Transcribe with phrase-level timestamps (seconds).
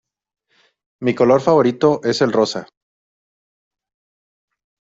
[1.01, 2.67] Mi color favorito es el rosa